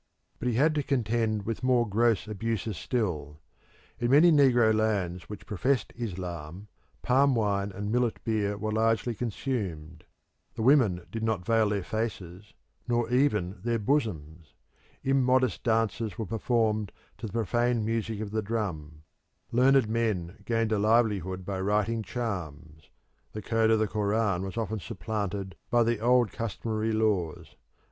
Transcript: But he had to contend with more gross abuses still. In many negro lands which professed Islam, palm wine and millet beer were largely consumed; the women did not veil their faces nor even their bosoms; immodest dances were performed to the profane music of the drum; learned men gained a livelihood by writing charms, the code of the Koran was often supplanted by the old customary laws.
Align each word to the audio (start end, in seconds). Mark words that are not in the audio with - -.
But 0.39 0.47
he 0.47 0.55
had 0.55 0.73
to 0.73 0.81
contend 0.81 1.43
with 1.45 1.61
more 1.61 1.87
gross 1.87 2.27
abuses 2.27 2.75
still. 2.75 3.39
In 3.99 4.09
many 4.09 4.31
negro 4.31 4.73
lands 4.73 5.29
which 5.29 5.45
professed 5.45 5.93
Islam, 5.95 6.69
palm 7.03 7.35
wine 7.35 7.71
and 7.71 7.91
millet 7.91 8.17
beer 8.23 8.57
were 8.57 8.71
largely 8.71 9.13
consumed; 9.13 10.05
the 10.55 10.63
women 10.63 11.05
did 11.11 11.21
not 11.21 11.45
veil 11.45 11.69
their 11.69 11.83
faces 11.83 12.55
nor 12.87 13.11
even 13.11 13.61
their 13.63 13.77
bosoms; 13.77 14.55
immodest 15.03 15.61
dances 15.63 16.17
were 16.17 16.25
performed 16.25 16.91
to 17.19 17.27
the 17.27 17.33
profane 17.33 17.85
music 17.85 18.21
of 18.21 18.31
the 18.31 18.41
drum; 18.41 19.03
learned 19.51 19.87
men 19.87 20.41
gained 20.45 20.71
a 20.71 20.79
livelihood 20.79 21.45
by 21.45 21.59
writing 21.61 22.01
charms, 22.01 22.89
the 23.33 23.41
code 23.43 23.69
of 23.69 23.77
the 23.77 23.87
Koran 23.87 24.41
was 24.41 24.57
often 24.57 24.79
supplanted 24.79 25.55
by 25.69 25.83
the 25.83 25.99
old 25.99 26.31
customary 26.31 26.91
laws. 26.91 27.55